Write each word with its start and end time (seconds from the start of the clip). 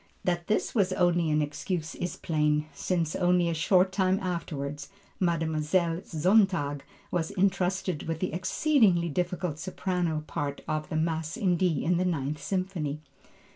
That 0.23 0.47
this 0.47 0.73
was 0.73 0.91
only 0.93 1.29
an 1.29 1.43
excuse, 1.43 1.93
is 1.93 2.15
plain, 2.17 2.65
since 2.73 3.15
only 3.15 3.49
a 3.49 3.53
short 3.53 3.91
time 3.91 4.17
afterward 4.19 4.83
Mlle. 5.19 5.61
Sontag 6.03 6.81
was 7.11 7.29
intrusted 7.29 8.07
with 8.07 8.19
the 8.19 8.33
exceedingly 8.33 9.09
difficult 9.09 9.59
soprano 9.59 10.23
parts 10.25 10.63
of 10.67 10.89
the 10.89 10.95
Mass 10.95 11.37
in 11.37 11.55
D 11.55 11.85
and 11.85 11.99
the 11.99 12.05
Ninth 12.05 12.41
Symphony. 12.41 12.99